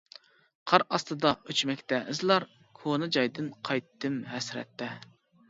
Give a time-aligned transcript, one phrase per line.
[0.69, 2.47] قار ئاستىدا ئۆچمەكتە ئىزلار،
[2.81, 4.91] كونا جايدىن قايتتىم ھەسرەتتە.